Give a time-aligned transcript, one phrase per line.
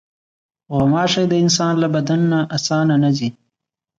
[0.75, 3.29] غوماشې د انسان له بدن نه اسانه نه ځي.